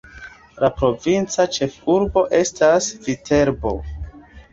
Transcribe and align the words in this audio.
La 0.61 0.69
provinca 0.77 1.45
ĉefurbo 1.57 2.23
estas 2.37 2.87
Viterbo. 3.05 3.75